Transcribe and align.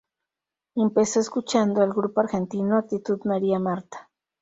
Empezó 0.73 1.19
escuchando 1.19 1.83
al 1.83 1.93
grupo 1.93 2.21
argentino 2.21 2.75
Actitud 2.75 3.23
María 3.25 3.59
Marta. 3.59 4.09